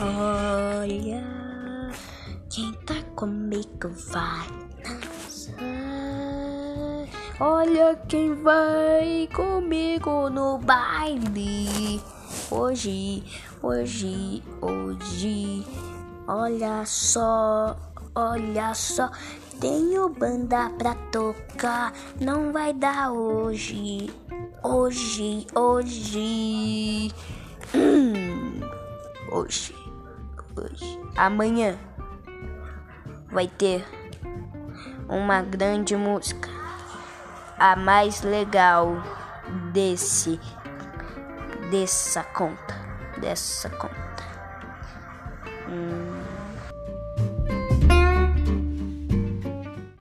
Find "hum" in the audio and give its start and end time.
27.74-28.60, 45.68-45.97